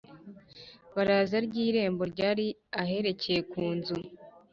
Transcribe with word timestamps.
baraza 0.95 1.35
ry 1.45 1.55
irembo 1.67 2.03
ryari 2.13 2.45
aherekeye 2.81 3.39
ku 3.51 3.63
nzu 3.75 3.95